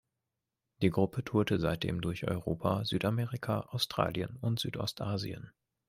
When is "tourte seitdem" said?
1.23-2.01